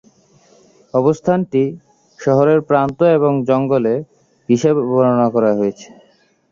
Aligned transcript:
অবস্থানটি 0.93 1.63
"শহরের 2.19 2.59
প্রান্ত 2.69 2.99
এবং 3.17 3.31
জঙ্গলে" 3.49 3.95
হিসাবে 4.49 4.81
বর্ণনা 4.89 5.27
করা 5.35 5.51
হয়েছিল। 5.53 5.91